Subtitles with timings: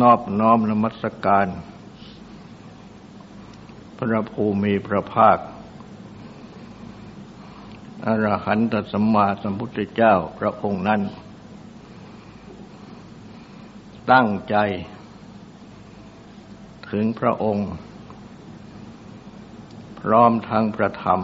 [0.00, 1.48] นอบน้อมนมัสการ
[3.98, 5.38] พระภูมิพระภาค
[8.06, 11.00] อรหันตสัมมาสัมพุทธเจ้าพระองค์นั้น
[14.12, 14.56] ตั้งใจ
[16.90, 17.68] ถึงพระองค์
[20.00, 21.20] พร้อมทางพระธรรม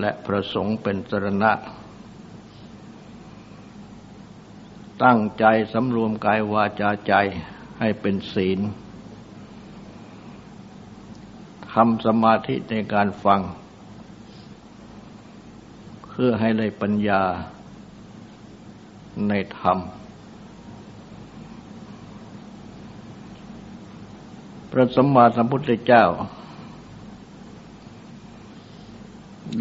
[0.00, 1.52] และประสงค์เป็นสรณะ
[5.04, 7.14] ตั้งใจสำรวมกายวาจาใจ
[7.80, 8.60] ให้เป็นศีล
[11.72, 13.40] ทำสมาธิในการฟัง
[16.08, 17.22] เพื่อให้ได้ปัญญา
[19.28, 19.78] ในธรรม
[24.70, 26.04] พระสมมาสัมพุทธเจ้า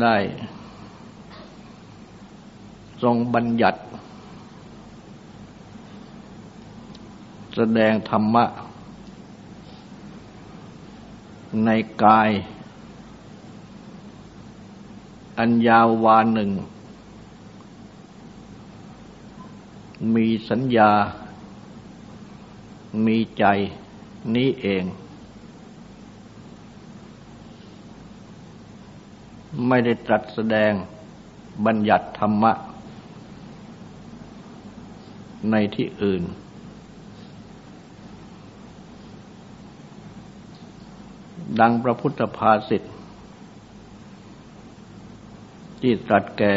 [0.02, 0.18] ได้
[3.04, 3.80] ทรงบัญญัติ
[7.56, 8.46] แสดงธรรมะ
[11.66, 11.70] ใน
[12.04, 12.30] กาย
[15.38, 16.52] อันยาววานหนึ่ง
[20.16, 20.92] มีสัญญา
[23.06, 23.46] มีใจ
[24.36, 24.84] นี้เอง
[29.68, 30.72] ไม่ได้ตรัสแสดง
[31.66, 32.54] บัญญัติธรรมะ
[35.52, 36.24] ในที่อื่น
[41.60, 42.84] ดังพระพุทธภาษิต
[45.82, 46.54] ที่ตรัสแก่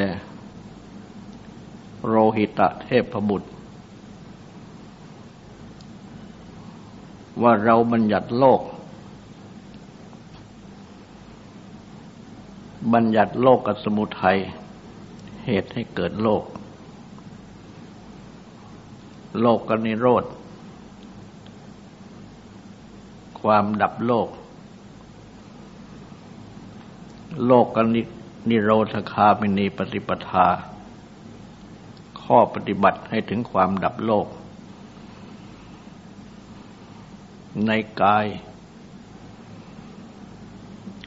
[2.06, 3.48] โรหิตะเทพบุตร
[7.42, 8.60] ว่าเราบัญญัติโลก
[12.92, 14.38] บัญญัติโลกกับสมุทัย
[15.44, 16.42] เหตุให้เกิดโลก
[19.40, 20.24] โลกกนิโรธ
[23.40, 24.28] ความดับโลก
[27.46, 28.02] โลกกนิ
[28.48, 30.46] นิโรธคามินีปฏิปทา
[32.22, 34.26] ข้อปฏิบัติให้ถึงความดับโลก
[37.66, 37.70] ใน
[38.02, 38.26] กาย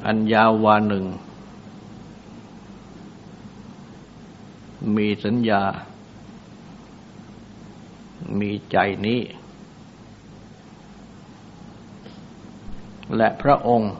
[0.05, 1.05] อันยาววาหนึ่ง
[4.95, 5.63] มีสัญญา
[8.39, 9.21] มีใจนี้
[13.15, 13.93] และพระองค์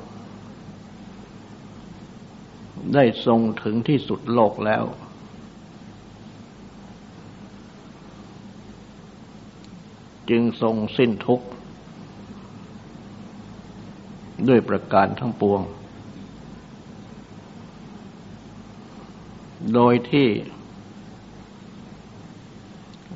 [2.93, 4.83] ได้ทรงถึงที่สุดโลกแล้ว
[10.29, 11.47] จึงทรงสิ้นทุกข์
[14.47, 15.61] ด้วยประการทั้งปวง
[19.73, 20.27] โดยที่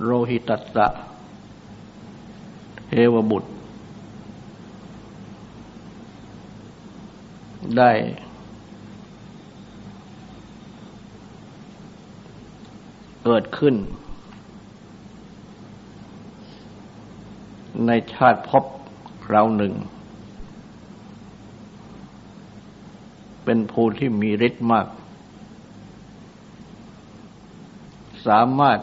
[0.02, 0.88] โรหิตัสสะ
[2.90, 3.52] เทวบุตร
[7.78, 7.92] ได้
[13.24, 13.76] เกิดขึ้น
[17.88, 18.64] ในชาติพบ
[19.26, 19.74] คราหนึ่ง
[23.44, 24.88] เป็นภูที่มีฤทธิ์มาก
[28.28, 28.80] สามารถ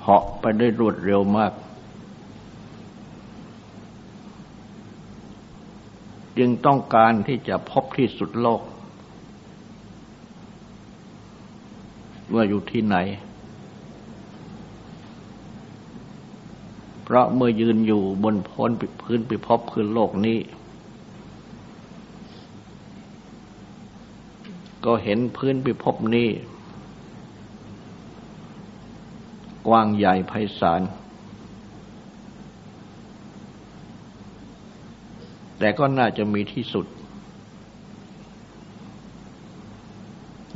[0.00, 1.52] เหาะไปได้รวดเร็วมาก
[6.38, 8.62] จึงต้องการที่จะพบที่สุดโลก
[12.34, 12.96] ว่าอยู่ที่ไหน
[17.04, 18.70] เพราะเมื่อยืนอยู่บนพ้น
[19.02, 20.38] พื้นปิภพคือโลกนี้
[24.84, 26.28] ก็เห็นพื้นปิภพนี้
[29.66, 30.82] กว้างใหญ่ไพศาล
[35.58, 36.86] แต่ก็น่าจะมีที่สุด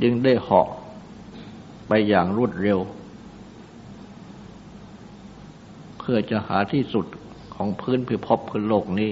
[0.01, 0.67] จึงได้เหาะ
[1.87, 2.79] ไปอย่างรวดเร็ว
[5.99, 7.05] เพื่อจะหาที่สุด
[7.55, 9.11] ของพื้นพิภพพื้นโลกนี้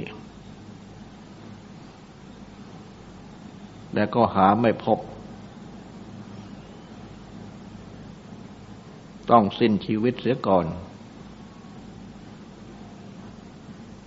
[3.94, 5.00] แต่ก็หาไม่พบ
[9.30, 10.66] ต้องสิ้นชีวิตเสียก่อน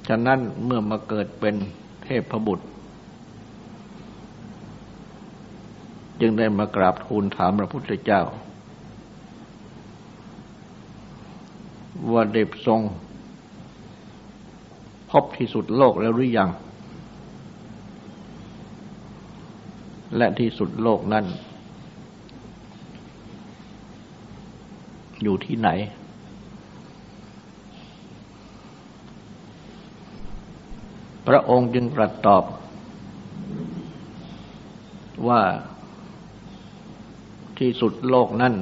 [0.09, 1.55] ฉะนั้นเมื่อมาเกิดเป็น
[2.05, 2.67] เทพบุตร
[6.21, 8.23] จึงได้มากราบทูลถามพระพุทธเจ้า
[12.15, 12.81] ว่าเด็บทรง
[15.11, 16.51] พบที่สุดโลกแล้วหรือยัง
[20.17, 21.25] และที่สุดโลกนั้น
[25.23, 25.69] อยู่ที่ไหน
[31.27, 32.45] พระองค์จึงตรัสตอบ
[35.29, 35.43] ว่า
[37.59, 38.55] ที่สุดโลกนั้น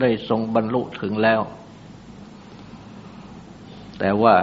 [0.00, 1.40] ได้ทรงบรรลุถึงแล้ว
[3.98, 4.36] แต่ว่า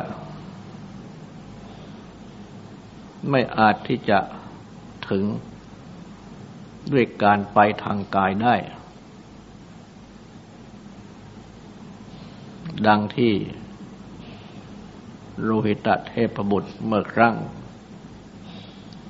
[3.30, 4.20] ไม่อาจที่จะ
[5.10, 5.24] ถึง
[6.92, 8.56] ด้วยการไปทางกายได้
[12.88, 13.34] ดังที่
[15.44, 17.36] โลหิตเทพบุตรเมื่อครั้ง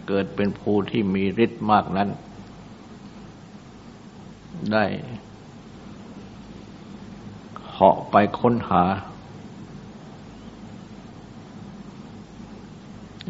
[0.08, 2.10] เกิดเป็นภูที่มีฤทธิ์มากนั้น
[4.74, 4.86] ได้
[7.82, 8.84] เหาะไปค้นหา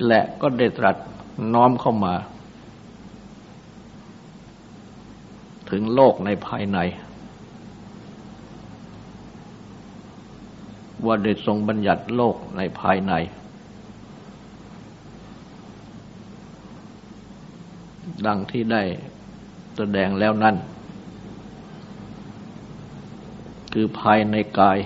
[0.07, 0.95] และก็ได้ตรัส
[1.53, 2.15] น้อมเข้ามา
[5.69, 6.79] ถึงโลกในภายใน
[11.05, 13.13] ว่าได้ทรงบัญญัติโลกในภายใน
[18.25, 18.83] ดังที่ได้
[19.77, 20.55] แสดงแล้วนั่น
[23.73, 24.79] คือภายในกาย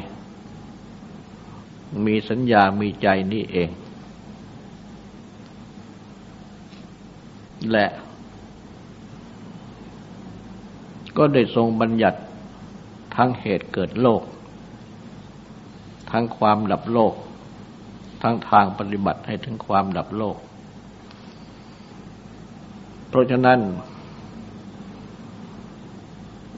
[2.05, 3.69] มีสัญญามีใจนี่เอง
[7.71, 7.87] และ
[11.17, 12.19] ก็ได้ทรงบัญญัติ
[13.15, 14.21] ทั้งเหตุเกิดโลก
[16.11, 17.13] ทั้งความดับโลก
[18.21, 20.37] ทั้งทางปฏิบัติให้ถึงความดับโลก
[23.09, 23.59] เพราะฉะนั้น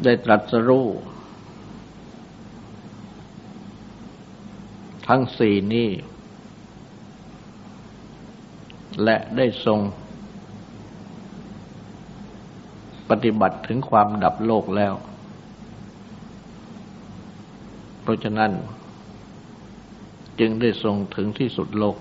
[0.04, 0.86] ได้ตรัสรู้
[5.08, 5.90] ทั้งสี่นี้
[9.04, 9.80] และได้ทรง
[13.10, 14.94] ปฏิบัติถึงความดับโลกแล้ว
[18.02, 18.52] เพราะฉะนั้น
[20.40, 21.98] จึงได้ทรงถึงที่สุดโลก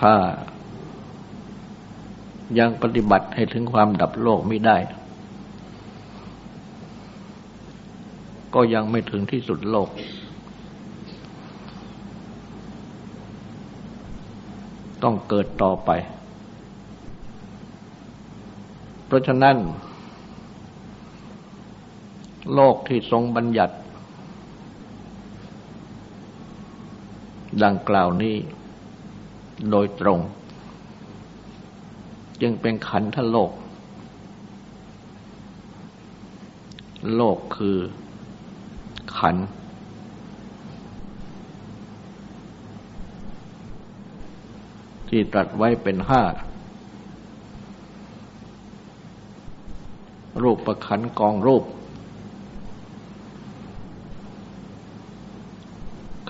[0.00, 0.14] ถ้า
[2.58, 4.76] ยังปฏิบัติให้ถึงความดับโลกไม่ได้
[8.58, 9.88] ก็ยังไม่ถึงที่สุดโลก
[15.02, 15.90] ต้องเกิดต่อไป
[19.06, 19.56] เพราะฉะนั้น
[22.54, 23.74] โลกที่ทรงบัญญัติ
[27.64, 28.36] ดังกล่าวนี้
[29.70, 30.20] โดยตรง
[32.40, 33.50] จึงเป็นขันธโลก
[37.16, 37.78] โลกคือ
[39.18, 39.36] ขัน
[45.08, 46.22] ที่ตรัสไว้เป็นห้า
[50.42, 51.64] รูปประขันกองรูป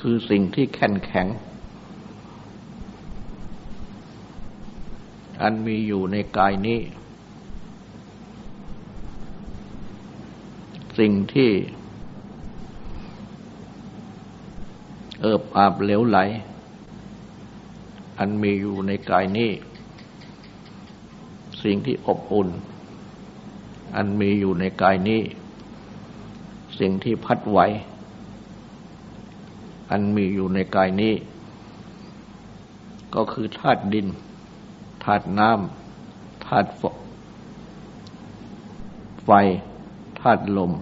[0.00, 1.26] คือสิ่งที่แข็งแข็ง
[5.42, 6.80] อันมีอยู่ในกายนี้
[10.98, 11.50] สิ่งที่
[15.20, 16.18] เอิบอาบเหลวไหล
[18.18, 19.50] อันมีอยู่ในกายนี้
[21.62, 22.48] สิ่งที่อบอุ่น
[23.96, 25.22] อันมีอยู่ในกายนี้
[26.78, 27.58] สิ่งที่พัดไหว
[29.90, 31.14] อันมีอยู่ในกายนี้
[33.14, 34.06] ก็คือธาตุดิน
[35.04, 36.68] ธาตุน้ำธาตุ
[39.24, 39.30] ไฟ
[40.20, 40.72] ธาตุลม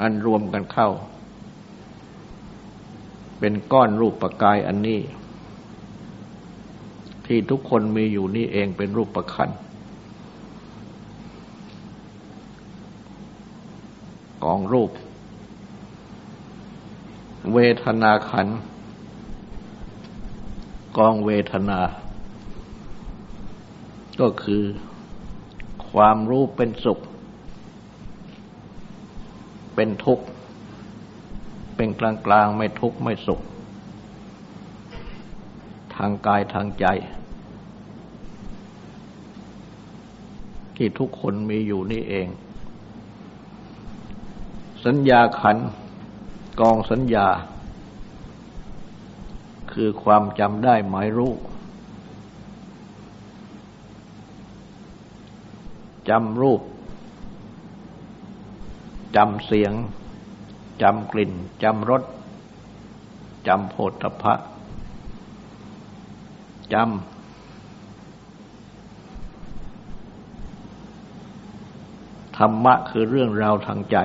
[0.00, 0.90] อันรวมกันเข้า
[3.38, 5.00] เป็นก้อนรูปประกายอันนี้
[7.26, 9.50] ที่ทุกคนมีอยู่นี่เองเป็นรูปประคัน
[14.44, 14.90] กองรูป
[17.52, 18.48] เวทนาขัน
[20.96, 21.80] กองเวทนา
[24.20, 24.62] ก็คือ
[25.90, 26.98] ความรู้เป็นสุข
[29.74, 30.24] เป็นทุกข์
[31.76, 33.40] เป็นกลางกลางไม่ทุกข์ไม่สุข
[35.94, 36.86] ทางกายทางใจ
[40.76, 42.28] ที่ทุกคนมีอยู่นี่เอง
[44.84, 45.56] สัญญาขัน
[46.60, 47.26] กองสัญญา
[49.72, 51.32] คือความจำได้หมายรู้
[56.08, 56.60] จำรูป
[59.16, 59.72] จำเสียง
[60.82, 62.02] จำกลิ่น จำรส
[63.46, 64.34] จำโผฏฐพะ
[66.72, 66.86] จำ
[72.36, 73.96] ธรรมะคือเรื่องราวทางใจ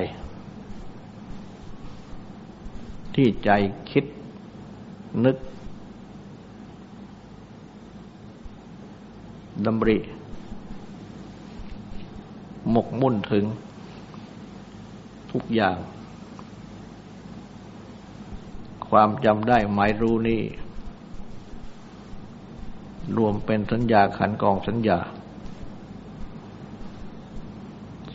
[3.16, 3.50] ที่ใจ
[3.92, 4.06] คิด
[5.26, 5.38] นึก
[9.66, 9.98] ดำริ
[12.72, 13.46] หมกมุ่นถึง
[15.40, 15.78] ทุกอย่าง
[18.90, 20.44] ความจำได้หมายรู้นี่
[23.18, 25.00] รวมเป็นสัญญาขันกองสัญญา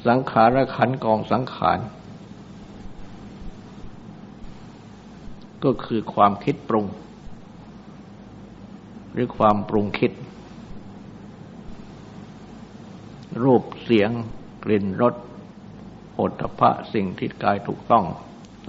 [0.07, 1.78] สังขารขันกองสังขาร
[5.64, 6.87] ก็คือความคิดปรุง
[9.12, 10.12] หรือความปรุงคิด
[13.43, 14.11] รูปเสียง
[14.64, 15.14] กลิ่นรส
[16.14, 18.04] โอฏฐะสิ่งที่กายถูกต้อง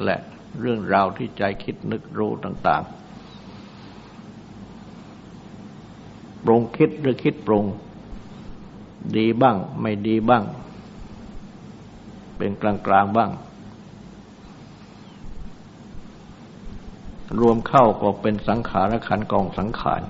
[0.04, 0.16] และ
[0.60, 2.96] เรื่องราวที่ใจคิดนึกรู้ต่าง ๆ
[6.44, 7.66] ปรุงคิดหรือคิดปรุง
[9.18, 10.44] ดีบ้าง ไม่ดีบ้าง
[12.38, 13.32] เป็นกลางๆบ้าง
[17.40, 20.02] รวมเข้าก็เป็นสังขารขันกองสังขาร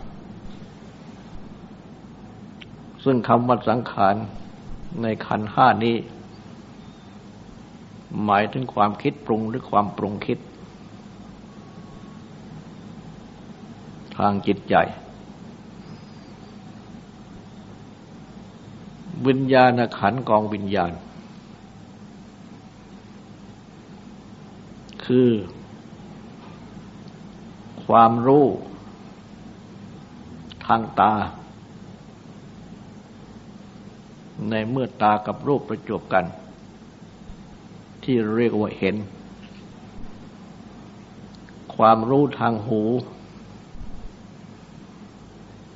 [3.03, 4.15] ซึ่งคำว่าสังขาร
[5.01, 5.95] ในขันห้านี้
[8.23, 10.39] หมายถึงความคิดปรุงหรือความปรุงคิด
[14.17, 14.75] ทางจิตใจ
[19.27, 20.91] วิญญาณขันกองวิญญาณ
[25.05, 25.29] คือ
[27.85, 28.45] ความรู้
[30.65, 31.13] ทางตา
[34.49, 36.25] ในเมื่อตากับรูปประจบกัน
[38.05, 38.95] ที่เรียกว่าเห็น
[41.75, 42.81] ความรู้ทางหู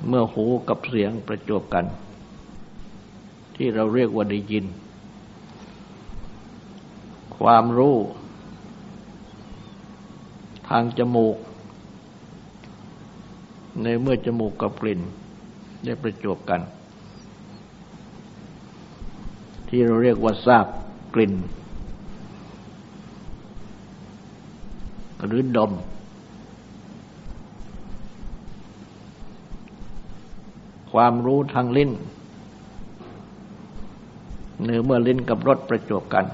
[0.06, 1.86] เมื่อหูกับเสียงประจบกัน
[3.56, 4.64] ที่เราเรียกว่าได้ยิน
[7.38, 7.96] ความรู้
[10.68, 11.36] ทางจมูก
[13.82, 15.00] ในเมื่อจมูกกับกลิ่น
[15.84, 16.60] ได้ประจบกัน
[19.68, 20.66] ที่เราเรียกว่าทราบ
[21.14, 21.34] กลิ่น
[25.26, 25.72] หรือดม
[30.92, 31.90] ความรู้ทางลิ้น
[34.62, 36.26] เนื้อเมื่อลิ้นกับรสประจบกัน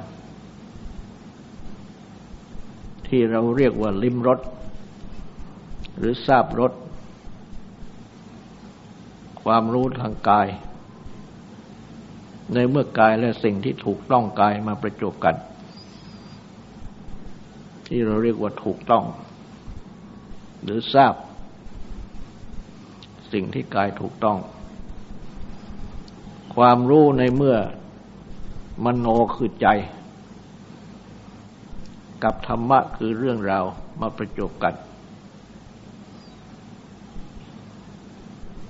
[3.07, 4.40] ที่เราเรียกว่าลิ้มรส
[5.99, 6.73] หรือทราบรส
[9.43, 10.49] ความรู้ทางกาย
[12.55, 15.37] ในเมื่อกายและสิ่งที่ถูกต้องกายมาประจบกัน
[17.87, 19.05] ที่เราเรียกว่าถูกต้อง
[20.62, 21.14] หรือทราบ
[23.33, 24.38] สิ่งที่กายถูกต้อง
[26.55, 27.57] ความรู้ในเมื่อ
[28.85, 29.66] มโนคือใจ
[32.25, 33.64] กับธรรมะคือเรื่องราว
[34.00, 34.75] มาประจบกัน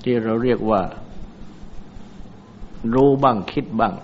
[0.02, 0.80] ที่เราเรียกว่า
[2.94, 3.94] รู้บ้างคิดบ้าง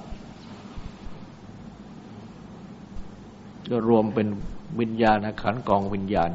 [3.71, 4.29] ก็รวมเป็น
[4.81, 6.31] วิญญาณขันกองวิญญาณ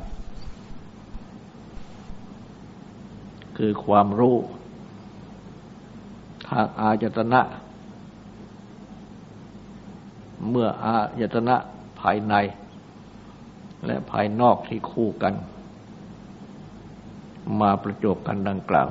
[3.58, 4.36] คือความรู้
[6.48, 7.42] ทางอายตนะ
[10.50, 11.56] เมื่ออายตนะ
[12.00, 12.34] ภายใน
[13.86, 15.34] และภายนอกที่คู่กัน
[17.62, 18.90] มาประจบกันดังกล่าว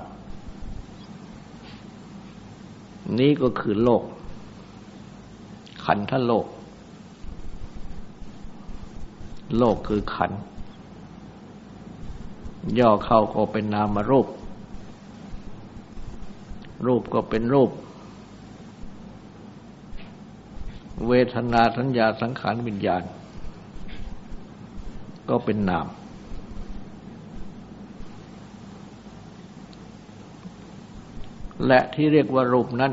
[3.19, 4.03] นี้ก็คือโลก
[5.85, 6.47] ขันธโลก
[9.57, 10.33] โลกคือขัน
[12.79, 14.26] ย่อเข้าก็เป็นนามรูป
[16.87, 17.71] รูปก็เป็นรูป
[21.09, 23.03] เวทนาสัญญาสังขารวิญญาณ
[25.29, 25.87] ก็เป็นนาม
[31.67, 32.93] และที่เรียกว่ารูปนั้น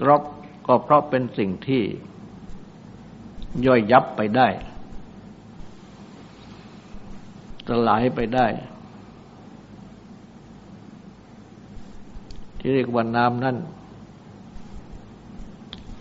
[0.00, 0.22] กรอบ
[0.66, 1.82] ก็เพราะเป็นสิ่งที่
[3.66, 4.48] ย่อยยับไปได้
[7.68, 8.46] สลายไปได้
[12.58, 13.56] ที่เรียกว่าน้ำนั่น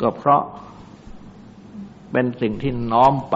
[0.01, 0.43] ก็เพราะ
[2.11, 3.35] เป็นสิ่งที่น้อมไป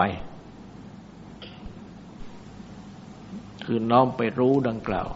[3.64, 5.08] คือน้อมไปรู้ดังกล่าว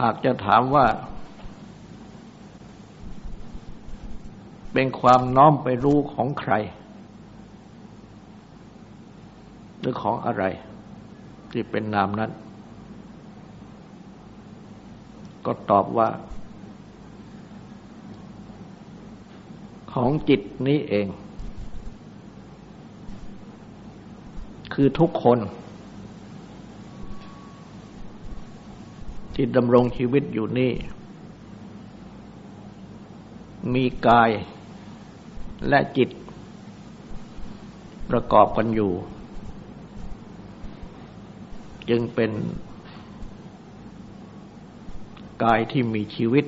[0.00, 0.86] หากจะถามว่า
[4.78, 6.52] เป็นความน้อมไปรู้ของใคร
[9.78, 10.44] หรือของอะไร
[11.50, 12.30] ที่เป็นนามนั้น
[15.46, 16.08] ก็ตอบว่า
[19.92, 21.06] ของจิตนี้เอง
[24.74, 25.38] คือทุกคน
[29.34, 30.72] ที่ดำรงชีวิตอยู่นี่
[33.74, 34.30] มีกาย
[35.68, 36.08] และจิต
[38.10, 38.92] ประกอบกันอยู่
[41.88, 42.30] จึงเป็น
[45.42, 46.44] กายที่มีชีวิต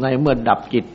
[0.00, 0.86] ในเมื่อดับจิต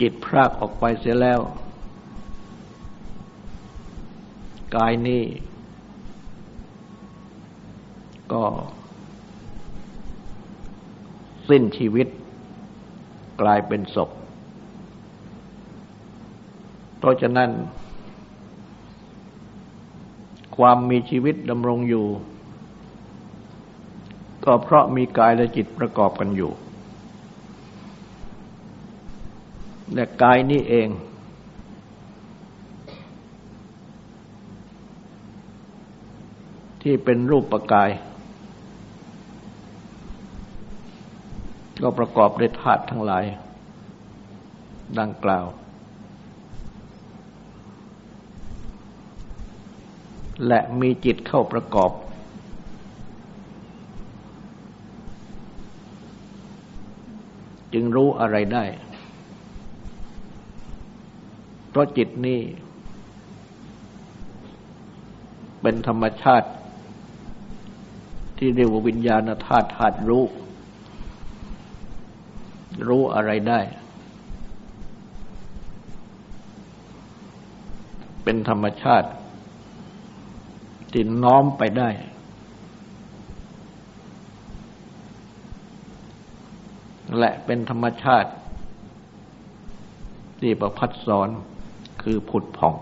[0.00, 1.40] จิตพรากออกไปเสียแล้ว
[4.76, 5.22] กายนี้
[8.32, 8.44] ก็
[11.50, 12.08] สิ้นชีวิต
[13.40, 14.10] กลายเป็นศพ
[16.98, 17.50] เพราะฉะนั้น
[20.56, 22.06] ความมีชีวิตดำรงอยู่
[24.44, 26.50] ก็เพราะมีกายและจิตประกอบกันอยู่
[29.94, 30.88] และกายนี้เอง
[36.82, 37.90] ที่เป็นรูปปกาย
[41.82, 43.24] ก็ประกอบด้วยธาตุทั้งหลาย
[44.98, 45.46] ดังกล่าว
[50.46, 51.90] และมีจิตเข้าประกอบ
[57.72, 58.64] จึงรู้อะไรได้
[61.68, 62.40] เพราะจิตนี้
[65.60, 66.48] เป็นธรรมชาติ
[68.38, 70.24] ที่เรียกว่าวิญญาณธาตุธาตุรู้
[72.88, 73.60] รู้อะไรได้
[78.24, 79.08] เป็นธรรมชาติ
[80.92, 81.90] ที่น้อมไปได้
[87.18, 88.30] และเป็นธรรมชาติ
[90.40, 91.28] ที่ประพัดสอน
[92.02, 92.74] คือผุดผ่อง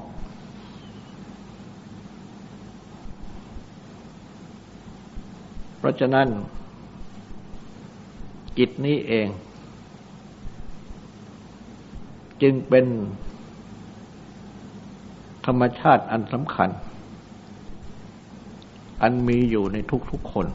[5.78, 6.28] เพราะฉะนั้น
[8.58, 9.28] จิตนี้เอง
[12.42, 12.86] จึงเป็น
[15.46, 16.70] ธรรมชาติอันสำคัญ
[19.02, 19.76] อันมีอยู่ใน
[20.10, 20.46] ทุกๆคน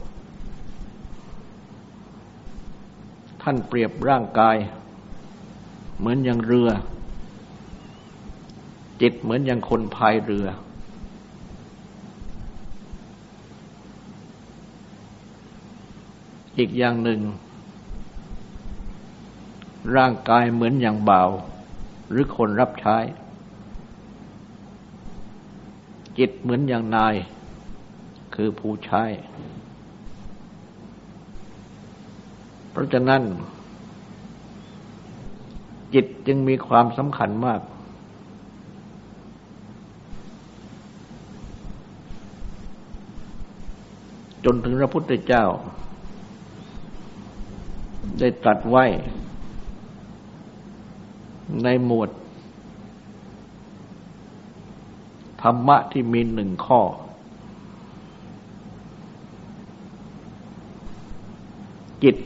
[3.42, 4.56] ท่านเปรียบร่างกาย
[5.98, 6.68] เหมือนอย่างเรือ
[9.00, 10.46] จิตเหมือนอย่างคนพายเรือ
[16.58, 17.20] อีกอย่างหนึ่ง
[19.96, 21.22] ร่างกายเหมือนอย่างเบา
[22.10, 22.96] หรือคนรับใช้
[26.18, 27.14] จิตเหมือนอย่างนาย
[28.34, 29.04] คือผู้ใช้
[32.70, 33.22] เพราะฉะนั้น
[35.94, 37.60] จิตจึงมีความสำคัญมาก
[44.44, 45.44] จนถึงพระพุทธเจ้า
[48.18, 48.84] ได้ตรัสไว้
[51.62, 52.10] ในหมวด
[55.42, 56.80] ธรรมะที่มีหนึ่งข้อ
[62.02, 62.16] จิต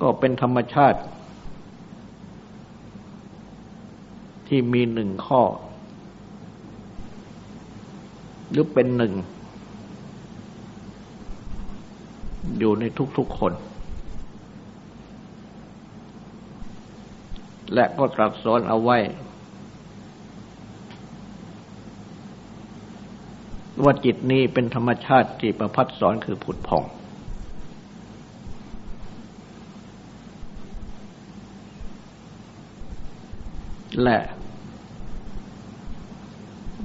[0.00, 0.98] ก็เป็นธรรมชาติ
[4.48, 5.42] ที่มีหนึ่งข้อ
[8.50, 9.12] หรือเป็นหนึ่ง
[12.58, 12.84] อยู่ใน
[13.18, 13.52] ทุกๆคน
[17.74, 18.98] และก็ตรัสสอนเอาไว้
[23.82, 26.84] ว่าจิตนี้เป็นธรรมชาติที่ประพัดสอนคือผุดผ่อง
[34.02, 34.18] และ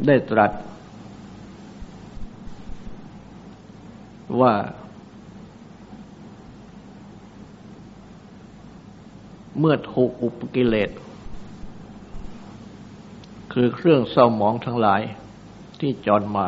[0.06, 0.52] ได้ตรัส
[4.42, 4.54] ว่า
[9.60, 10.90] เมื่อถูกอุปกิเลส
[13.54, 15.02] คือเครื่องเศร้าหมองทั้งหลาย
[15.80, 16.48] ที่จรมา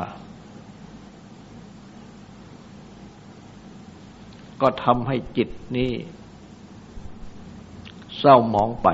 [4.62, 5.92] ก็ทำให้จิตนี้
[8.20, 8.88] เศร้าหมองไป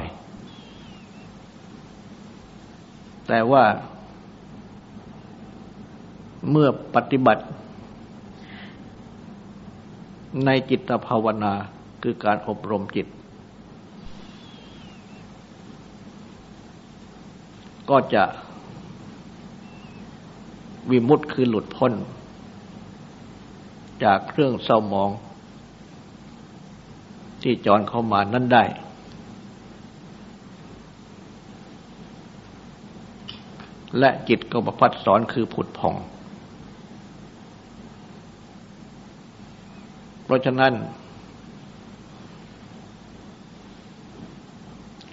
[3.28, 3.64] แต่ว่า
[6.52, 7.44] เมื่อปฏิบัติ
[10.46, 11.54] ในจิตภาวนา
[12.04, 13.08] คือการอบรมจิต
[17.90, 18.24] ก็จะ
[20.90, 21.94] วิมุตคือหลุดพ้น
[24.04, 25.10] จากเครื่องเศร้ามอง
[27.42, 28.64] ที่จรเข้ามานั้นได้
[34.00, 35.96] และจิตก็ประพัดสอนคือผุดผ่อง
[40.24, 40.74] เพราะฉะนั้น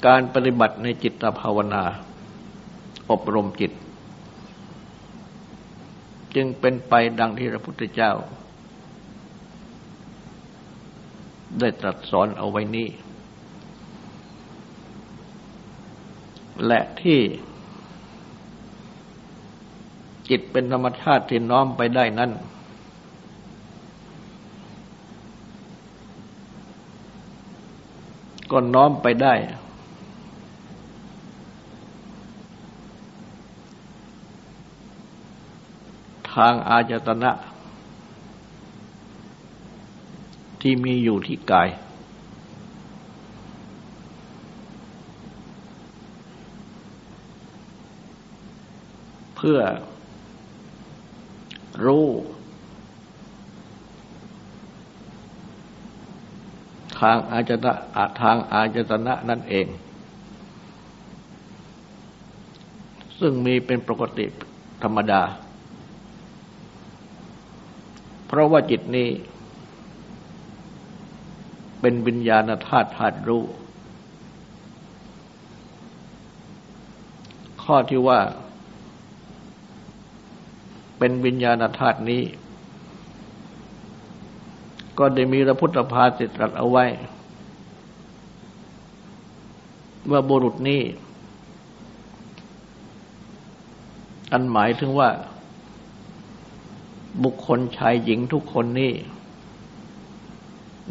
[0.07, 1.85] การปฏิบัติในจิตภาวนา
[3.11, 3.73] อบรมจิต
[6.35, 8.13] จึงเป็นไปดังที่พระพุทธเจ้า
[11.59, 12.89] ได้ตรัสสอนเอาไว้นี้
[16.67, 17.21] และที่
[20.29, 22.31] จิตเป็นธรรมชาติที่น้อมไปได้นั้น
[28.51, 29.35] ก็น้อมไปได้
[36.35, 37.31] ทางอาจตนะ
[40.61, 41.69] ที่มีอยู่ที่กาย
[49.37, 49.59] เพื่อ
[51.85, 52.07] รู้
[56.99, 57.73] ทางอาจตนะ
[58.21, 59.67] ทางอาจตนะนั่นเอง
[63.19, 64.27] ซึ่งมีเป็นปกติ
[64.83, 65.23] ธรรมดา
[68.33, 69.09] เพราะว่าจิตนี้
[71.81, 73.45] เป็นวิญญาณธาตุธาตุรู้
[77.63, 78.21] ข้อที่ว่า
[80.99, 82.23] เป็นวิญญาณธาตุนี้
[84.99, 86.85] ก็ได้มีพระพุทธภาสิตรัสเอาไว้
[90.11, 90.83] ว่าบุรุษนี้
[94.33, 95.11] อันหมายถึงว่า
[97.25, 98.93] บุคคลชายหญิงทุกคนนี้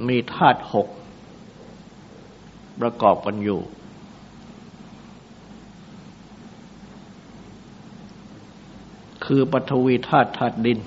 [0.08, 0.88] มีธาตุหก
[2.82, 3.62] ประกอบกันอยู่
[9.26, 10.80] คือปฐวีธาตุธาตุดิน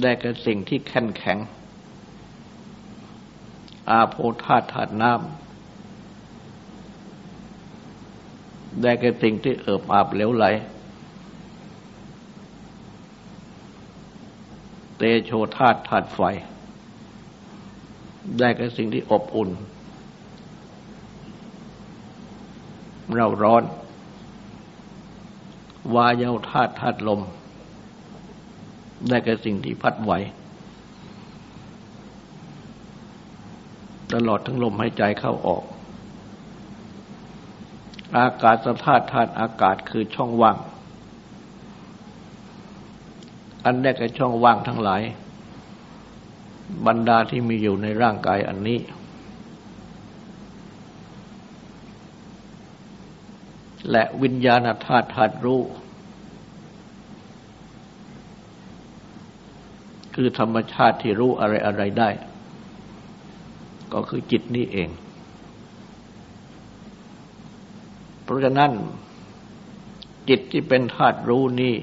[0.00, 1.38] ได้แก่สิ่งที่แข็งแข็ง
[3.90, 5.47] อาโพธาตุธาตุน้ำ
[8.82, 10.44] ได้แก่สิ่งที่เอิบอาบเหลวไหล
[14.96, 16.20] เตโชธาตุธาตุไฟ
[18.38, 19.50] ได้แก่สิ่งที่อบอุ่น
[23.14, 23.62] เราร้อน
[25.94, 27.20] วายาธาตุธาตุลม
[29.08, 30.12] ได้แก่สิ่งที่พัดไหว
[34.12, 35.62] ตลอดทั้งลมหายใจเข้าออก
[38.16, 40.56] อากาศสธาตุธาตุอากาศคือช่องว่าง
[43.64, 45.02] อันได้แก่ช่องว่างทั้งหลาย
[46.86, 48.78] บรรดาที่มีอยู่ในร่างกายอันนี้
[53.90, 55.62] และวิญญาณธาตุธาตุรู้
[60.14, 62.10] คือธรรมชาติที่รู้อะไรอะไรได้
[63.92, 64.88] ก็คือจิตนี้เอง
[68.28, 68.72] เพราะฉะนั้น
[70.28, 71.74] จิตที่เป็นธาตุรู้นี้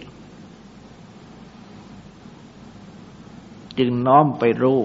[3.79, 4.79] จึงน้อมไปรู้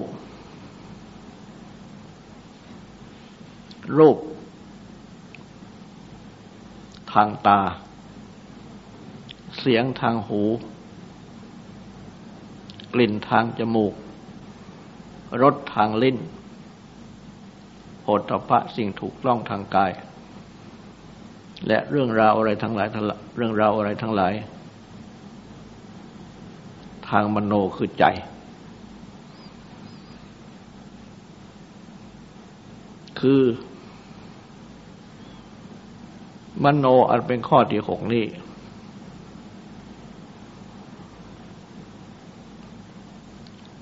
[3.97, 4.17] รูป
[7.13, 7.59] ทางตา
[9.59, 10.41] เสียงทางหู
[12.93, 13.93] กลิ่นทางจมูก
[15.41, 16.17] รสทางลิ้น
[18.03, 19.91] โอตพะสิ่งถูกต้องทางกาย
[21.67, 22.87] และเรื่องราวอะไรทั้งหลาย
[23.37, 24.33] เรื่องราวอะไรทั้งหลาย
[27.09, 28.05] ทางมโนคือใจ
[33.19, 33.41] คือ
[36.63, 38.25] มโนอันเป็นข้อที่หกนี้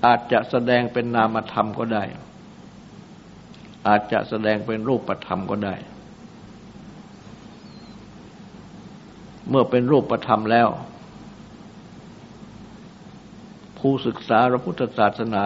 [0.04, 2.04] อาจจะแสดงเป็นนามธรรมก็ได้
[3.86, 5.74] อาจจะแสดงเป็นรูปธรรมก็ได้
[9.50, 10.68] เมื่อเป็นรูปธรรมแล้ว
[13.78, 15.44] ผู้ศึกษาพระพุทธศาสนา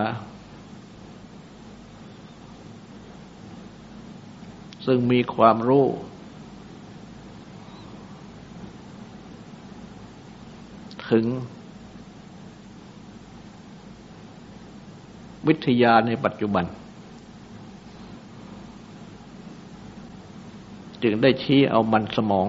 [4.86, 5.86] ซึ่งมีความรู้
[11.10, 11.24] ถึง
[15.48, 16.64] วิทยาในปัจจุบัน
[21.02, 22.46] จึงได้ชี้เอามันสมอง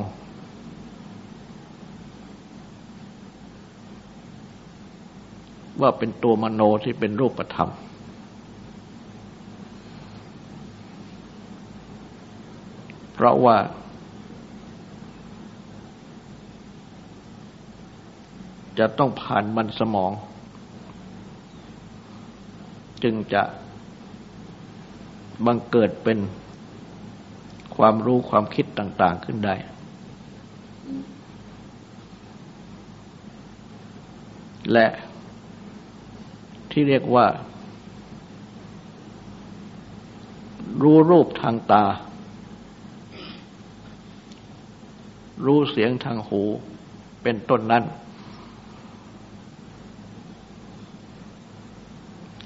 [5.81, 7.71] ว่าเป็นตัวมโนที่เป็นรูปธรรม
[13.13, 13.57] เพราะว่า
[18.79, 20.11] จะต้องผ่านมันสมอง
[23.03, 23.43] จึงจะ
[25.45, 26.19] บังเกิดเป็น
[27.75, 29.55] ความรู้ความคิดต่าง ๆ ขึ้นได้
[34.73, 34.87] และ
[36.77, 37.27] ที่เรียกว่า
[40.81, 41.85] รู้รูปทางตา
[45.45, 46.41] รู้เสียงทางหู
[47.23, 47.83] เป็นต้นนั้น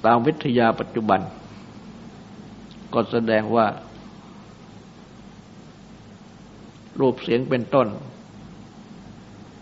[0.04, 1.20] ตามวิทยาปัจจุบัน
[2.92, 3.66] ก็แสดงว่า
[7.00, 7.88] รูปเสียงเป็นต้น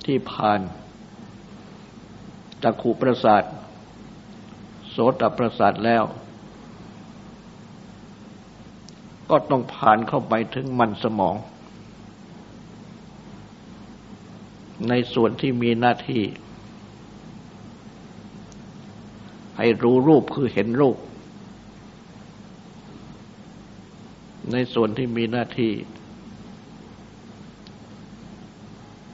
[0.07, 0.61] ที่ผ่าน
[2.63, 3.43] จักขุประสาท
[5.21, 6.05] ตประสาทแล้ว
[9.31, 11.37] ก็ต้องผ่านเข้าไปถึงมันสมอง
[14.89, 16.23] ในส่วนที่มีหน้าที่
[19.59, 20.97] ให้รู้รูปคือเห็นรูป
[24.53, 25.73] ในส่วนที่มีหน้าที่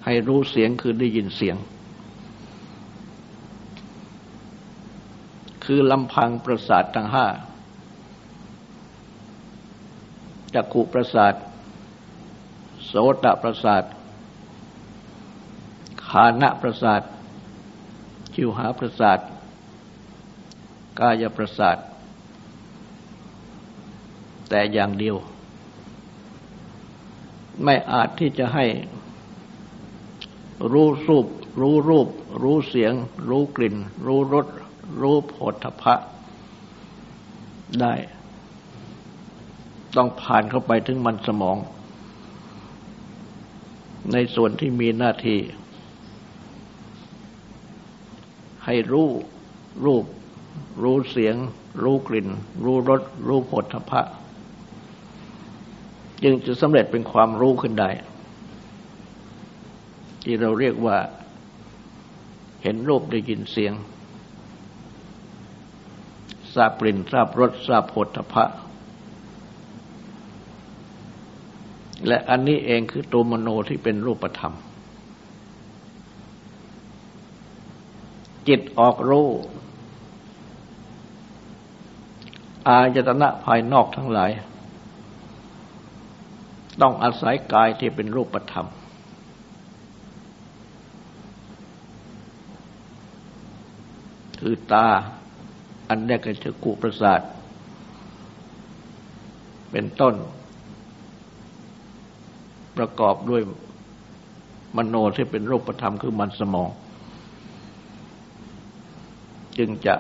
[0.05, 1.57] ให้รู้เสียงคือได้ยินเสียง
[5.65, 7.27] คือลำพังประสาททั้งห้า
[10.55, 11.35] จักขุประสาท
[12.87, 12.93] โส
[13.25, 13.85] ตประสาท
[16.09, 17.03] ขานะประสาท
[18.35, 19.19] ชิวหาประสาท
[21.01, 21.79] กายประสาท
[24.49, 25.17] แต่อย่างเดียว
[27.63, 28.67] ไม่อาจที่จะให้
[30.73, 31.27] รู้รูป
[31.61, 32.09] รู้รูป
[32.43, 32.93] รู้เสียง
[33.29, 33.75] รู้กลิ่น
[34.07, 34.47] รู้รส
[35.01, 35.95] รู้โผฏฐะ
[37.81, 37.95] ได้
[39.97, 41.57] ต้องผ่านเข้าไปถึงมันสมอง
[44.13, 45.39] ในส่วนที่มีหน้าที่
[48.65, 49.09] ให้รู้
[49.85, 50.05] รูป
[50.83, 51.35] รู้เสียง
[51.83, 52.29] รู้กลิ่น
[52.65, 54.03] รู้รส รู้ผลทพะ
[56.23, 57.91] จึงจะสำเร็จเป็นความรู้ขึ้นได้
[60.23, 60.97] ที่เราเรียกว่า
[62.63, 63.73] เห็นรูปได้ยินเสียง
[66.55, 68.45] ทราบกลิ่นทราบรสทราบผลทพะ
[72.07, 74.55] และอันนี้เองคือตัวมโนที่เป็นรูปธรรม
[78.49, 79.29] จิตออกรู้
[82.69, 84.31] อายตนะภายนอกทั้งหลาย
[86.81, 88.69] ต้องอาศัยกายที่เป็นรูปธรรม
[94.41, 94.87] คือตา
[95.95, 97.21] อันแรกก็จะกุประสาท
[99.71, 100.15] เป็นต้น
[102.77, 103.43] ประกอบด้วย
[104.77, 106.71] มโนที่เป็นรูปธรรมคือมันสมอง
[109.59, 109.95] จึงจะ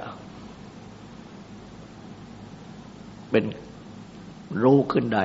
[3.30, 3.44] เป็น
[4.62, 5.24] รู้ขึ้นได้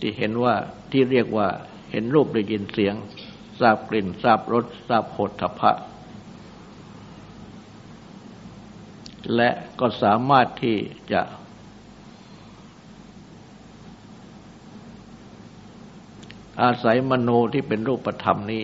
[0.00, 0.54] ที่เห็นว่า
[0.92, 1.48] ที่เรียกว่า
[1.90, 2.94] เห็นรูปได้ยินเสียง
[3.60, 5.72] ทราบกลิ่น ทราบรส ทราบโผฏฐพะ
[9.34, 10.76] และก็สามารถที่
[11.12, 11.22] จะ
[16.62, 18.62] อาศัยมโนที่เป็นรูปธรรมนี้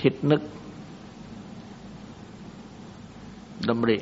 [0.00, 0.42] คิดนึก
[3.68, 3.98] ดำริ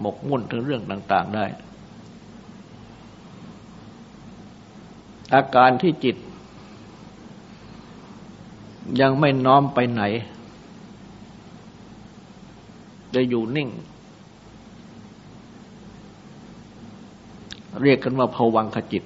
[0.00, 1.46] หมกมุ่นถึงเรื่องต่าง ๆได้
[5.34, 6.16] อาการที่จิต
[9.00, 10.02] ยังไม่น้อมไปไหน
[13.14, 13.68] จะอยู่นิ่ง
[17.82, 19.04] เรียกกันว่าภวังขจิต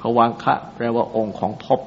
[0.00, 1.80] ภวังคะแปลว่าองค์ของภพ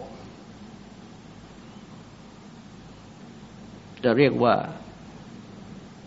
[4.03, 4.53] จะเรียกว่า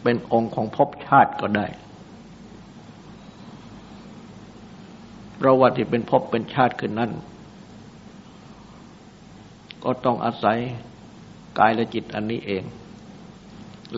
[0.03, 1.67] เป็นองค์ของภพชาติก็ได้
[5.37, 7.11] เพราะว่าที่เป็นภพเป็นชาติขึ้นนั้น
[9.85, 10.59] ก็ต้องอาศัย
[11.59, 12.65] กายและจิตอันนี้เอง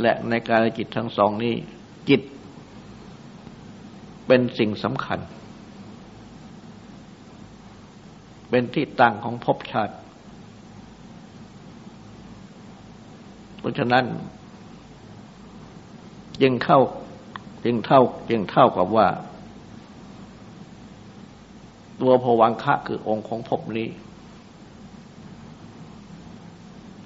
[0.01, 1.55] และในกายและจิตทั้งสองนี้
[2.09, 2.23] จิต
[4.27, 5.21] เป็นสิ่งสำคัญ
[8.51, 9.95] เป็นที่ตั้งของภพชาติ
[13.59, 14.05] เพราะฉะนั้น
[16.43, 16.81] จึงเข้า
[17.65, 19.09] จึงเท่าจึงเท่ากับว่า
[22.01, 23.89] ตัวผวังคะคือองค์ของภพนี้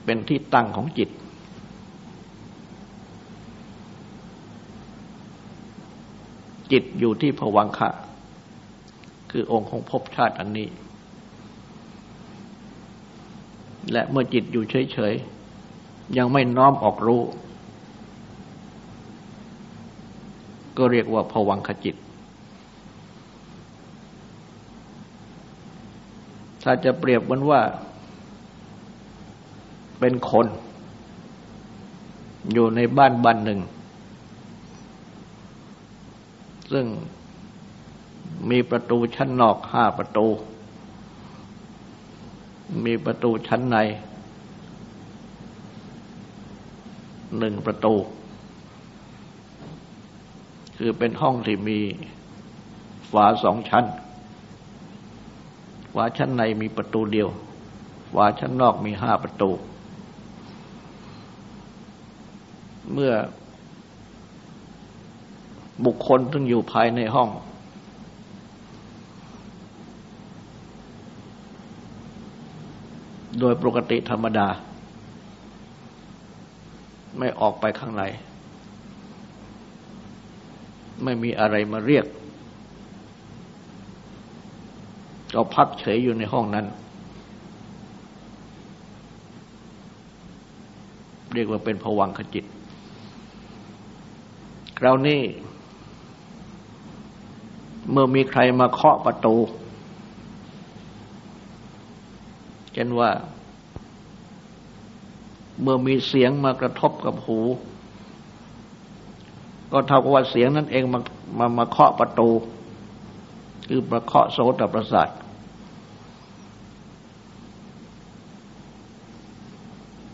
[0.05, 1.11] เป็นที่ตั้งของจิต
[6.73, 7.91] จิตอยู่ที่ผวังคะ
[9.31, 10.69] คือองค์ของภพชาติอันนี้
[13.93, 17.23] และเมื่อจิตอยู่เฉยๆ ยังไม่น้อมออกรู้
[20.77, 21.97] ก็เรียกว่าผวังขจิต
[26.63, 27.61] ถ้าจะเปรียบมันว่า
[30.01, 30.47] เป็นคน
[32.53, 33.61] อยู่ในบ้านบ้านหนึ่ง
[36.73, 36.87] ซึ่ง
[38.51, 40.27] มีประตูชั้นนอกห้าประตู
[42.85, 43.77] มีประตูชั้นใน
[47.39, 47.95] หนึ่งประตู
[50.79, 51.79] คือเป็นห้องที่มี
[53.13, 53.85] ฝาสองชั้น
[55.95, 57.29] ฝาชั้นในมีประตูเดียว
[58.15, 59.51] ฝาชั้นนอกมีห้าประตู
[62.95, 63.13] เมื่อ
[65.87, 67.29] บุคคลซึ่งอยู่ภายในห้อง
[73.41, 74.49] โดยปกติธรรมดา
[77.19, 78.05] ไม่ออกไปข้างใน
[81.05, 82.07] ไม่มีอะไรมาเรียก
[85.35, 86.67] ก็พักเฉยอยู่ในห้องนั้น
[91.35, 92.45] เรียกว่าเป็นผวังขจิต
[94.83, 95.21] ครานี้
[97.91, 99.37] เมื่อมีใครมาเคาะประตู
[102.73, 103.11] เช่นว่า
[105.63, 107.39] เมื่อมีเสียงมากระทบกับหู
[109.73, 111.01] ก็เท่ากับว่าเสียงนั้นเองมา
[111.39, 112.29] มามาเคาะประตู
[113.69, 115.09] คือประเคาะโสตประสาท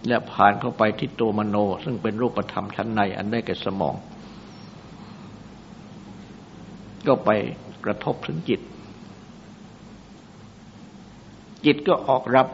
[0.07, 3.95] และผ่านเข้าไปที่ตัวมโน ซึ่งเป็นรูปธรรมชั้นในอันได้แก่สมอง
[7.07, 7.31] ก็ไป
[7.85, 8.61] กระทบถึงจิต
[11.65, 12.49] จิตก็ออกรับ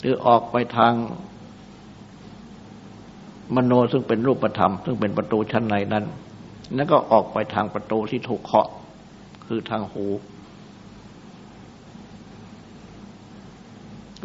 [0.00, 0.92] หรือออกไปทาง
[3.54, 6.04] มโนซึ่งเป็นรูปธรรม ซึ่งเป็นประตูชั้นในนั้น
[6.74, 8.68] แล้วก็ออกไปทางประตูที่ถูกเคาะ
[9.46, 10.06] คือทางหู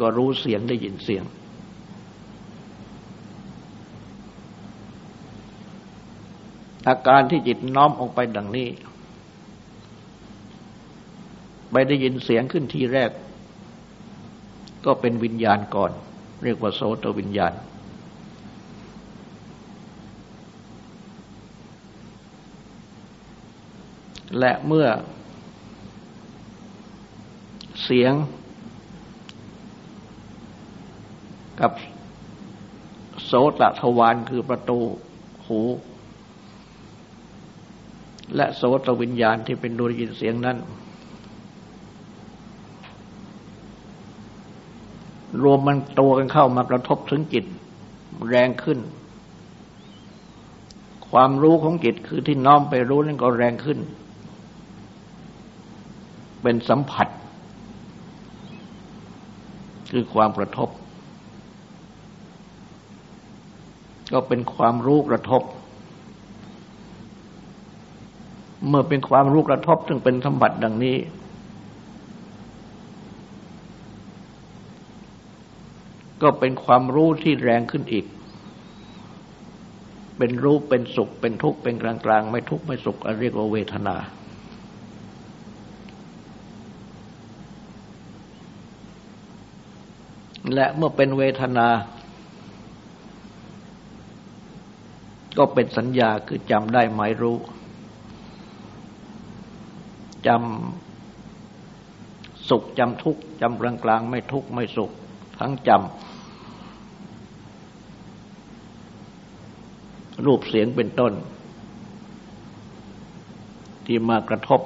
[0.00, 1.24] ก็รู้เสียงได้ยินเสียง
[6.88, 8.68] อาการที่จิตน้อมออกไปดังนี้
[11.70, 13.10] ไปได้ยินเสียงขึ้นที่แรก
[14.84, 15.92] ก็เป็นวิญญาณก่อน
[16.44, 17.52] เรียกว่าโสตวิญญาณ
[24.38, 24.86] และเมื่อ
[27.84, 28.12] เสียง
[31.60, 31.72] กับ
[33.24, 34.78] โสตทวารคือประตู
[35.46, 35.60] หู
[38.36, 40.58] และโสตวิญญาณที่เป็นดูยินเสียงนั้น
[45.42, 47.44] รวมมันตัวกันเข้ามากระทบถึงจิต
[48.28, 48.78] แรงขึ้น
[51.10, 53.78] ความรู้ของจิตคือที่น้อมไปรู้นั่นก็แรงขึ้น
[56.42, 57.08] เป็นสัมผัส
[59.90, 60.68] คือความกระทบ
[64.12, 65.42] ก็เป็นความรู้กระทบ
[68.68, 70.96] เมื่อเป็นความรู้กระทบซึ่งเป็นสมผัสดังนี้
[76.22, 78.06] ก็เป็นความรู้ที่แรงขึ้นอีก
[80.18, 83.96] เป็นรู้เป็นสุข เป็นทุกข์เป็นกลางกลางไม่ทุกข์ไม่สุขเรียกว่าเวทนา
[90.54, 91.68] และเมื่อเป็นเวทนา
[95.38, 97.36] ก็เป็นสัญญาคือจำได้หมายรู้
[100.26, 104.90] จำสุขจำทุกข์จำกลางกลางไม่ทุกข์ไม่สุข
[105.38, 105.80] ทั้งจำ
[110.26, 111.12] รูปเสียงเป็นต้น
[113.86, 114.60] ที่มากระทบ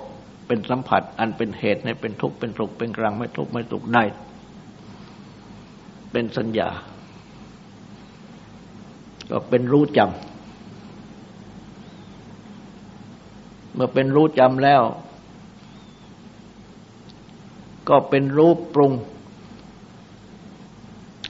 [0.47, 4.03] เป็นสัมผัส อันเป็นเหตุให้เป็นทุกข์เป็นสุขเป็นกลางไม่ทุกข์ไม่สุขได้
[6.13, 6.69] เป็นสัญญา
[9.31, 10.13] ก็เป็นรู้จำ
[13.75, 14.83] เมื่อเป็นรู้จำแล้ว
[17.89, 18.93] ก็เป็นรูปปรุง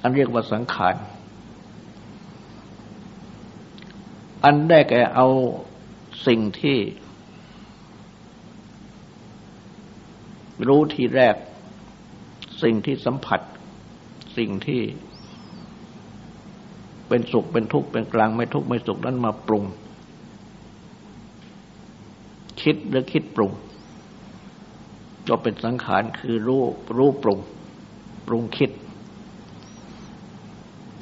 [0.02, 0.94] อันเรียกว่าสังขาร
[4.44, 5.26] อันได้แก่เอา
[6.26, 6.78] สิ่งที่
[10.68, 11.36] รู้ทีแรก
[12.62, 13.40] สิ่งที่สัมผัส
[14.36, 14.82] สิ่งที่
[17.08, 19.64] เป็นสุขเป็นทุกข์เป็นกลางไม่ทุกข์ไม่สุขนั้นมาปรุง
[22.62, 23.50] คิดหรือคิดปรุง
[25.28, 26.62] ก็เป็นสังขารคือรู้
[26.96, 27.38] รู้ปรุง
[28.26, 28.70] ปรุงคิด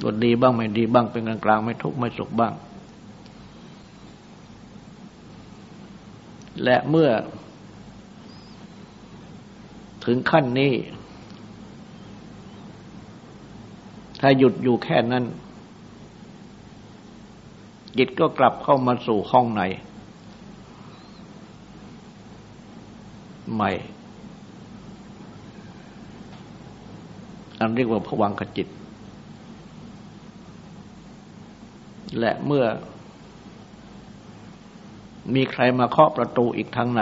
[0.01, 2.53] ตัวดีบ้างไม่ดีบ้างเป็นกลางกลางไม่ทุกข์ไม่สุขบ้าง
[6.63, 7.09] และเมื่อ
[10.05, 10.73] ถึงขั้นนี้
[14.19, 15.23] ถ้าหยุดอยู่แค่นั้น
[17.97, 19.61] จิตก็กลับเข้ามาสู่ห้องใน
[23.53, 23.71] ใหม่
[27.59, 28.67] อันเรียกว่าผวังขจิต
[32.19, 32.65] และเมื่อ
[35.35, 37.01] มีใครมาเคาะประตูอีกทางไหน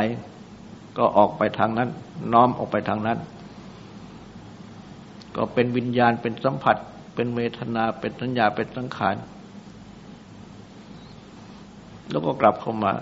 [0.98, 1.90] ก็ออกไปทางนั้น
[2.34, 3.18] น้อมออกไปทางนั้น
[5.36, 6.78] ก็เป็นวิญญาณเป็นสัมผัส
[7.16, 9.16] เป็นเวทนาเป็นสัญญาเป็นสังขาร
[12.10, 12.94] แล้วก็กลับเข้ามา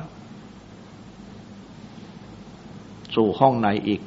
[3.16, 4.02] สู่ห้องในอีก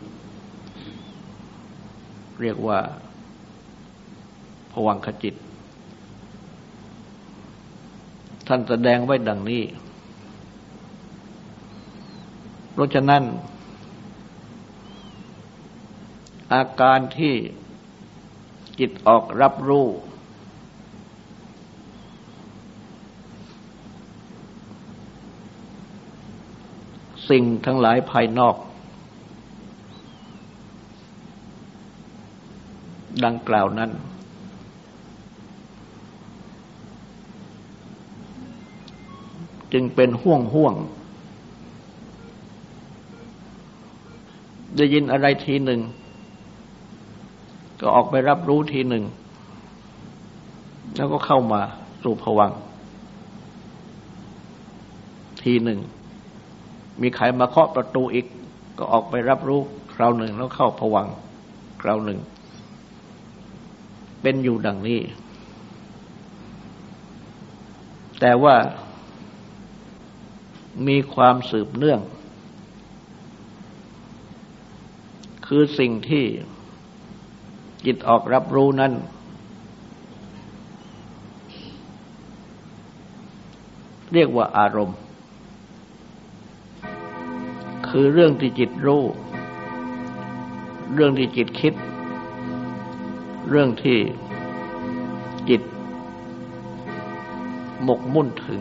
[2.43, 2.79] เรียกว่า
[4.73, 5.35] ผวังขจิต
[8.47, 9.63] ท่านแสดงไว้ดังนี้
[12.73, 13.23] เพราะฉะนั้น
[16.53, 17.35] อาการที่
[18.79, 19.87] จิตออกรับรู้
[27.31, 28.57] สิ่งทั้งหลายภายนอก
[33.25, 33.91] ดังกล่าวนั้น
[39.73, 40.75] จึงเป็นห่วงห่วง
[44.77, 45.81] ได้ยินอะไรทีหนึ่ง
[47.81, 49.05] ก็ออกไปรับรู้ทีหนึ่ง
[50.97, 51.61] แล้วก็เข้ามา
[52.03, 52.53] สู่ผวัง
[55.43, 55.79] ทีหนึ่ง
[57.01, 58.27] มีใครมาเคาะประตูอีก
[58.79, 59.61] ก็ออกไปรับรู้
[59.95, 61.09] คราวหนึ่งแล้วเข้าผวัง
[61.83, 62.19] คราวหนึ่ง
[64.23, 65.01] เป็นอยู่ดังนี้
[68.21, 68.55] แต่ว่า
[70.87, 72.01] มีความสืบเนื่อง
[75.47, 76.25] คือสิ่งที่
[77.85, 78.93] จิตออกรับรู้นั้น
[84.13, 84.99] เรียกว่าอารมณ์
[87.89, 89.03] คือเรื่องที่จิตรู้
[90.95, 91.75] เรื่องที่จิตคิด
[93.49, 93.99] เรื่องที่
[95.49, 95.63] จิต
[97.85, 98.61] หมกมุ่นถึง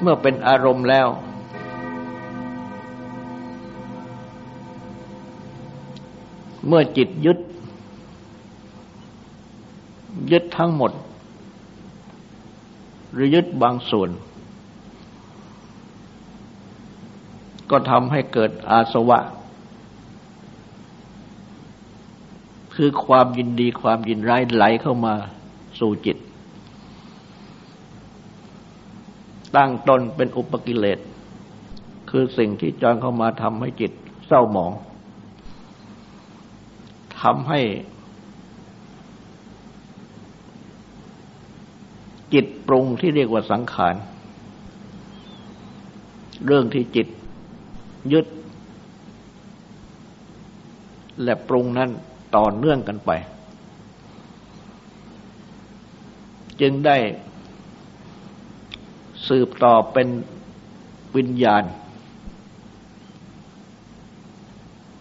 [0.00, 1.08] เมื่อเป็นอารมณ์แล้ว
[6.66, 7.38] เมื่อจิตยึด
[10.32, 10.92] ยึดทั้งหมด
[13.12, 14.10] หรือยึดบางส่วน
[17.70, 19.18] ก็ทำให้เกิดอาสวะ
[22.74, 25.14] คือความยินดีความยินร้ายไหลเข้ามา
[25.78, 26.16] สู่จิต
[29.56, 30.98] ตั้งตนเป็นอุปกิเลส
[32.10, 33.92] คือสิ่งที่จองเข้ามาทำให้จิต
[34.26, 34.72] เศร้าหมอง
[37.20, 37.60] ทำให้
[42.34, 43.94] จิตปรุงที่เรียกว่าสังขาร
[46.46, 47.08] เรื่องที่จิต
[48.12, 48.26] ยึด
[51.22, 51.90] และปรุงนั้น
[52.36, 53.10] ต่อเนื่องกันไป
[56.60, 56.96] จึงได้
[59.30, 60.08] สืบต่อเป็น
[61.16, 61.64] วิญญาณ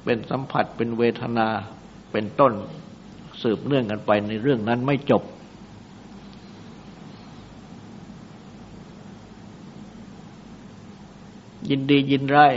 [0.04, 1.48] เป็นสัมผัสเป็นเวทนา
[2.12, 2.54] เป็นต้น
[3.42, 5.24] สืบเนื่องกันไปในเรื่องนั้นไม่จบ
[11.70, 12.54] ยินดียินร้าย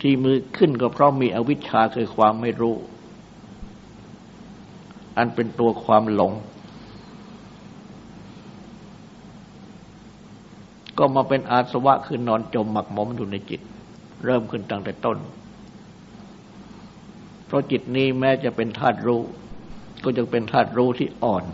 [0.00, 2.76] ที่มือขึ้นก็เพราะมีอวิชชาคือความไม่รู้
[5.16, 6.32] อันเป็นตัวความหลง
[11.04, 13.60] ก็มาเป็นอาสวะคือนอนจมหมักหมมอยู่ในจิต
[14.24, 15.18] เริ่มขึ้นตั้งแต่ต้น
[17.46, 19.22] เพราะจิตนี้แม้จะเป็นธาตุรู้
[20.04, 21.44] ก็จะเป็นธาตุรู้ที่อ่อน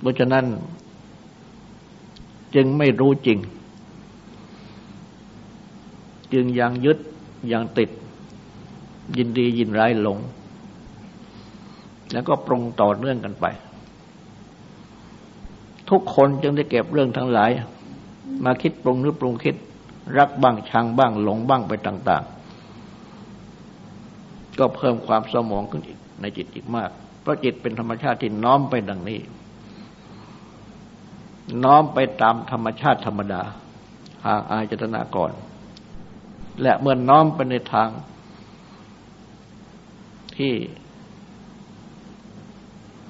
[0.00, 0.44] เพราะฉะนั้น
[2.54, 3.38] จึงไม่รู้จริง
[6.32, 6.98] จึงยังยึด
[7.52, 7.90] ยังติด
[9.16, 10.18] ยินดียินร้ายหลง
[12.12, 13.46] แล้วก็ปรุงต่อเนื่องกันไป
[15.90, 17.50] ทุกคนจึงได้เก็บเรื่องทั้งหลาย
[18.44, 19.56] มาคิดปรุงหรือปรุงคิด
[20.18, 22.24] รักบ้างชังบ้างหลงบ้างไปต่าง
[23.80, 29.20] ๆ ก็เพิ่มความสมองขึ้นอีกในจิตอีกมาก เพราะจิตเป็นธรรมชาติที่น้อมไปดังนี้
[31.64, 33.42] น้อมไปตามธรรมชาติธรรมดา
[34.24, 35.32] ห่างอายจตนาก่อน
[36.62, 37.88] และเมื่อน้อมไปในทาง
[40.36, 40.54] ที่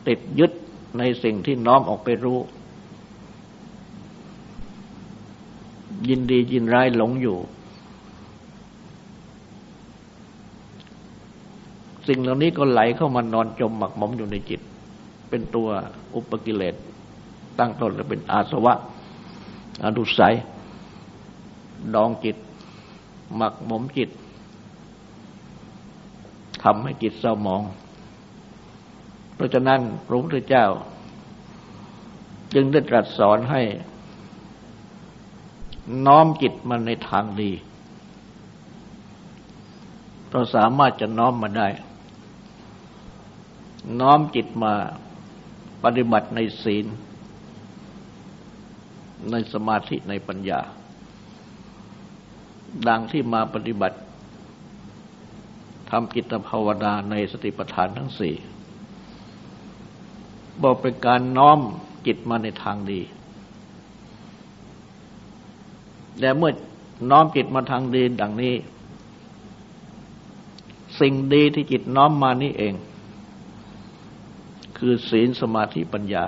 [0.08, 0.52] ติดยึด
[0.98, 2.38] ในสิ่งที่น้อมออกไปรู้
[6.09, 7.36] ยินดียินร้ายหลงอยู่
[12.09, 14.61] สิ่งเหล่านี้ก็ไหลเข้ามานอนจมหมักหมมอยู่ในจิต
[15.28, 15.68] เป็นตัว
[16.14, 16.74] อุปกิเลส
[17.59, 18.74] ตั้งต้นและเป็นอาสวะ
[19.84, 20.34] อนุสัย
[21.95, 22.36] ดองจิต
[23.36, 24.11] หมักหมมจิต
[26.62, 27.62] ทำให้จิตเศร้าหมอง
[29.34, 30.66] เพราะฉะนั้นพระพุทธเจ้า
[32.55, 33.62] จึงได้ตรัสสอนให้
[36.07, 37.51] น้อมจิตมันในทางดี
[40.30, 41.68] เราสามารถจะน้อมมาได้
[44.01, 44.74] น้อมจิตมา
[45.85, 46.87] ปฏิบัติในศีล
[49.30, 50.61] ในสมาธิในปัญญา
[52.89, 53.99] ดังที่มาปฏิบัติ
[55.91, 58.35] ทำจิตภาวนาในสติปัฏฐานทั้งสี่
[60.62, 61.59] บอกเป็นการน้อม
[62.07, 63.01] จิตมาในทางดี
[66.20, 66.52] แต่เมื่อ
[67.10, 68.54] น้อมจิตมาทางดีดังนี้
[71.00, 72.74] สิ่งดีที่จิตน้อมมานี่เอง
[74.78, 76.24] คือศีลสมาธิปัญญา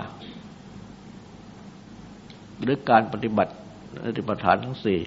[2.62, 3.52] หรือการปฏิบัติ
[4.04, 5.00] ปฏิปทานทั้งสี่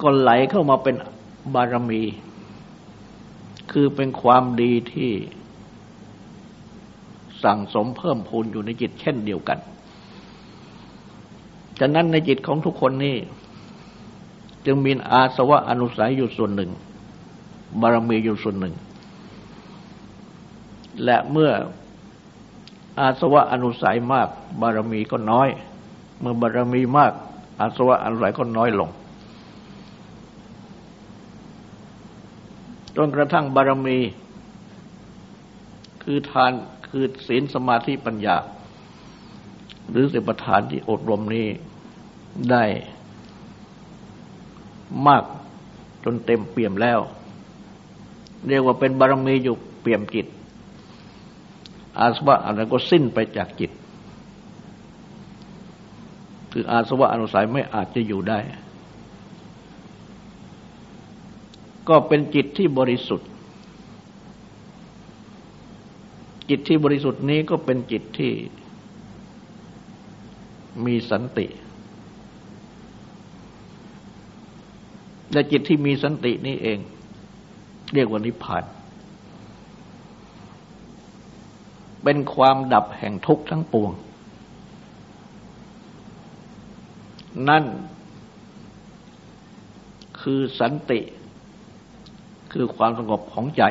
[0.00, 0.94] ก็ไหลเข้ามาเป็น
[1.54, 2.02] บารมี
[3.72, 5.12] คือเป็นความดีที่
[7.44, 9.58] สั่งสมเพิ่มพูนอยู่ในจิตเช่นเดียวกัน
[11.84, 13.16] ฉะนั้นในจิตของทุกคนนี้
[14.66, 16.70] จึงมีอาสวะอนุสัยอยู่ส่วนหนึ่ง
[17.80, 18.74] บารมีอยู่ส่วนหนึ่ง
[21.04, 21.50] และเมื่อ
[23.00, 24.28] อาสวะอนุสัยมาก
[24.60, 25.48] บารมีก็น้อย
[26.20, 27.12] เมื่อบารมีมาก
[27.60, 28.90] อาสวะอนุสัยก็น้อยลง
[32.96, 33.98] จนกระทั่งบารมี
[36.02, 36.52] คือทาน
[36.88, 38.36] คือศีลสมาธิปัญญา
[39.90, 41.48] หรือสิบประทานที่อบรมนี้
[42.50, 42.64] ได้
[45.06, 45.24] มาก
[46.04, 47.00] จนเต็มเปี่ยมแล้ว
[48.48, 50.26] เรียกว่าเป็นบารมีอยู่เปี่ยมจิต
[51.98, 53.70] อาสวะอะไรก็สิ้นไปจากจิต
[56.52, 58.38] คืออาสวะอนุสัยไม่อาจจะอยู่ได้
[61.88, 63.28] ก็เป็นจิตที่บริสุทธิ์
[66.48, 68.32] จิตที่บริสุทธิ์นี้ก็เป็นจิตที่
[70.84, 71.46] มีสันติ
[75.32, 76.78] และจิตที่มีสันตินี้เอง
[77.94, 78.64] เรียกว่านิพพาน
[82.02, 83.90] เป็นความดับแห่งทุกข์ทั้งปวง
[87.48, 87.64] นั่น
[90.20, 91.00] คือสันติ
[92.52, 93.62] คือความสงบของใจ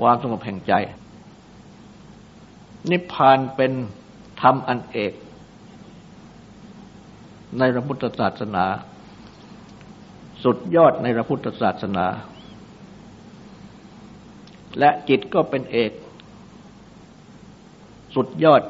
[0.00, 0.72] ความสงบแห่งใจ
[2.90, 3.72] นิพพานเป็น
[4.40, 5.12] ธรรมอันเอก
[7.58, 8.64] ในพระพุทธศาสนา
[10.46, 12.06] สุดยอดในพระพุทธศาสนา
[14.78, 15.92] และจิตก็เป็นเอก
[18.14, 18.62] สุดยอด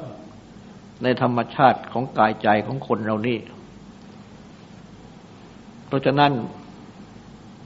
[1.02, 3.38] ในธรรมชาติของกายใจของคนเรานี่
[5.86, 6.32] เพราะฉะนั้น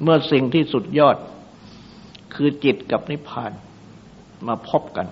[0.03, 1.17] เมื่อสิ่งที่สุดยอด
[2.35, 3.53] คือจิตกับนิพพาน
[4.47, 5.07] มาพบกัน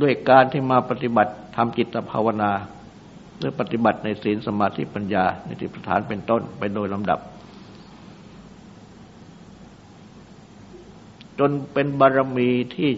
[0.00, 2.52] ด้วยการที่มาปฏิบัติทำจิตภาวนา
[3.38, 7.20] หรือปฏิบัติในศีลสมาธิปัญญาในติปฐานเป็นต้นไปโดยลำดับ
[11.38, 12.90] จนเป็นบารมีที่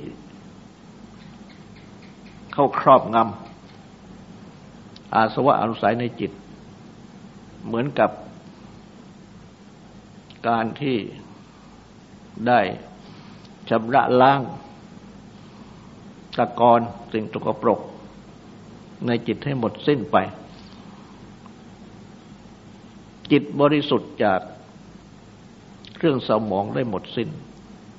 [2.53, 6.32] เข้าครอบงำอาสวะอนุสัยในจิต
[7.66, 8.11] เหมือนกับ
[10.49, 10.97] การที่
[12.47, 12.61] ได้
[13.70, 14.41] ชำระล้าง
[16.38, 16.80] ตะกอน
[17.12, 17.80] สิ่งตกปรก
[19.07, 20.16] ในจิตให้หมดสิ้นไป
[23.30, 24.40] จิตบริสุทธิ์จาก
[25.96, 27.28] เครื่องสมองได้หมดสิ้น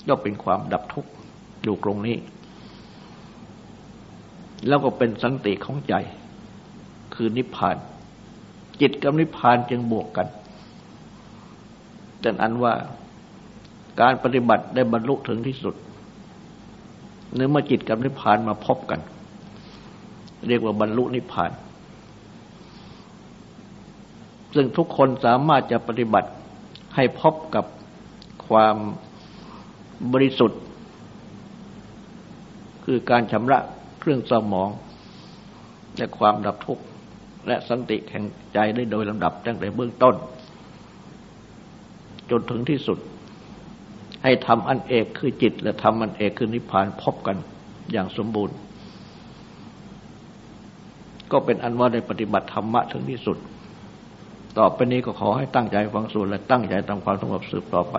[0.08, 1.12] ก็เป็นความดับทุกข์
[1.64, 2.18] อยู่ตรงนี้
[4.68, 5.94] แล้วก็เป็นสันติของใจ
[7.14, 7.78] คือนิพพาน
[8.82, 10.28] จิตกับนิพพานจึงบวกกัน
[12.24, 12.74] ดังนั้นว่า
[14.02, 15.76] การปฏิบัติได้บรรลุถึงที่สุด
[17.34, 19.00] เนื้อมาจิตกับนิพพานมาพบกัน
[20.48, 21.52] เรียกว่าบรรลุนิพพาน
[24.56, 26.30] ซึ่งทุกคนสามารถจะปฏิบัติ
[26.96, 27.66] ให้พบกับ
[28.48, 28.76] ความ
[30.14, 30.62] บริสุทธิ์
[32.86, 33.60] คือการชำระ
[34.00, 34.70] เครื่องสมอง
[35.98, 36.84] และความดับทุกข์
[37.48, 40.16] และสันติแห่งใจได้โดยลำดับตั้งแต่เบื้องต้น
[42.30, 42.98] จนถึงที่สุด
[44.24, 47.38] ให้ทำอันเอกคือจิต และทำอันเอกคือนิพพานพบกัน
[47.92, 48.56] อย่างสมบูรณ์
[51.32, 53.38] ก็เป็นอันว่าได้ปฏิบัติธรรมะถึงที่สุด
[54.58, 57.96] ต่อไปนี้ก็ขอให้ตั้งใจฟังสูตรและตั้งใจทำความสงบสืบต่อไป